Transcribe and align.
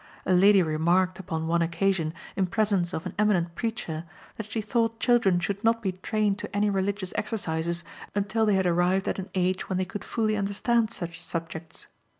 A 0.25 0.33
lady 0.33 0.63
remarked 0.63 1.19
upon 1.19 1.45
one 1.45 1.61
occasion, 1.61 2.11
in 2.35 2.47
presence 2.47 2.91
of 2.91 3.05
an 3.05 3.13
eminent 3.19 3.53
preacher, 3.53 4.03
that 4.35 4.49
she 4.49 4.59
thought 4.59 4.99
children 4.99 5.39
should 5.39 5.63
not 5.63 5.83
be 5.83 5.91
trained 5.91 6.39
to 6.39 6.55
any 6.55 6.71
religious 6.71 7.13
exercises 7.15 7.83
until 8.15 8.47
they 8.47 8.55
had 8.55 8.65
arrived 8.65 9.07
at 9.07 9.19
an 9.19 9.29
age 9.35 9.69
when 9.69 9.77
they 9.77 9.85
could 9.85 10.03
fully 10.03 10.35
understand 10.35 10.89
such 10.89 11.21
subjects. 11.23 11.85